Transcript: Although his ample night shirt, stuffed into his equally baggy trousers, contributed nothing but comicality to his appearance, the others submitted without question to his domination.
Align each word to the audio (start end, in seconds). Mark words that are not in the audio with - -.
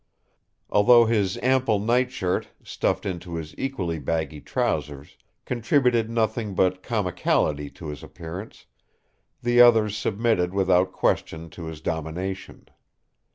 Although 0.71 1.05
his 1.05 1.37
ample 1.43 1.77
night 1.77 2.11
shirt, 2.11 2.47
stuffed 2.63 3.05
into 3.05 3.35
his 3.35 3.53
equally 3.55 3.99
baggy 3.99 4.41
trousers, 4.41 5.15
contributed 5.45 6.09
nothing 6.09 6.55
but 6.55 6.81
comicality 6.81 7.69
to 7.75 7.89
his 7.89 8.01
appearance, 8.01 8.65
the 9.43 9.61
others 9.61 9.95
submitted 9.95 10.55
without 10.55 10.91
question 10.91 11.51
to 11.51 11.65
his 11.65 11.81
domination. 11.81 12.67